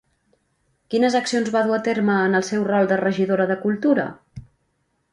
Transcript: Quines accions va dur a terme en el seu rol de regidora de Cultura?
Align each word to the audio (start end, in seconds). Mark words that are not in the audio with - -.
Quines 0.93 1.17
accions 1.19 1.51
va 1.57 1.61
dur 1.69 1.77
a 1.79 1.81
terme 1.89 2.17
en 2.31 2.41
el 2.41 2.49
seu 2.49 2.67
rol 2.73 2.93
de 2.95 3.01
regidora 3.05 3.49
de 3.55 3.63
Cultura? 3.67 4.11